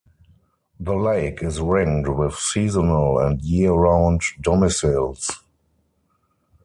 The 0.79 0.95
lake 0.95 1.43
is 1.43 1.61
ringed 1.61 2.07
with 2.07 2.33
seasonal 2.33 3.19
and 3.19 3.39
year-round 3.43 4.21
domiciles. 4.41 5.29